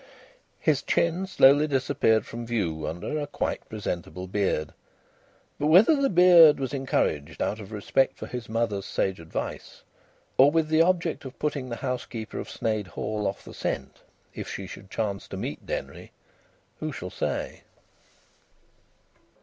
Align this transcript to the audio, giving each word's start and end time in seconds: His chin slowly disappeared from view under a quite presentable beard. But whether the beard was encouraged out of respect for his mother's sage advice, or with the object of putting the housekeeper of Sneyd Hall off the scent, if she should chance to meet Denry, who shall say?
His 0.59 0.81
chin 0.81 1.27
slowly 1.27 1.67
disappeared 1.67 2.25
from 2.25 2.47
view 2.47 2.87
under 2.87 3.19
a 3.19 3.27
quite 3.27 3.69
presentable 3.69 4.25
beard. 4.25 4.73
But 5.59 5.67
whether 5.67 5.95
the 5.95 6.09
beard 6.09 6.59
was 6.59 6.73
encouraged 6.73 7.39
out 7.39 7.59
of 7.59 7.71
respect 7.71 8.17
for 8.17 8.25
his 8.25 8.49
mother's 8.49 8.87
sage 8.87 9.19
advice, 9.19 9.83
or 10.39 10.49
with 10.49 10.69
the 10.69 10.81
object 10.81 11.23
of 11.23 11.37
putting 11.37 11.69
the 11.69 11.75
housekeeper 11.85 12.39
of 12.39 12.49
Sneyd 12.49 12.87
Hall 12.87 13.27
off 13.27 13.43
the 13.45 13.53
scent, 13.53 13.97
if 14.33 14.49
she 14.51 14.65
should 14.65 14.89
chance 14.89 15.27
to 15.27 15.37
meet 15.37 15.67
Denry, 15.67 16.11
who 16.79 16.91
shall 16.91 17.11
say? 17.11 17.61